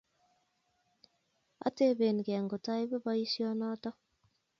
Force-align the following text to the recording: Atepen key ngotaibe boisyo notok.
Atepen 1.67 2.17
key 2.25 2.39
ngotaibe 2.43 2.97
boisyo 3.03 3.47
notok. 3.59 3.95